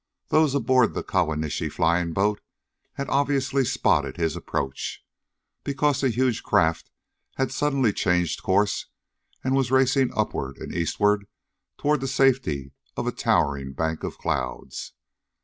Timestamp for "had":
2.93-3.07, 7.35-7.51